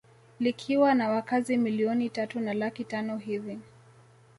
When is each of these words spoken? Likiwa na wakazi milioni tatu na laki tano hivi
Likiwa 0.39 0.93
na 0.95 1.09
wakazi 1.09 1.57
milioni 1.57 2.09
tatu 2.09 2.39
na 2.39 2.53
laki 2.53 2.83
tano 2.83 3.17
hivi 3.17 3.59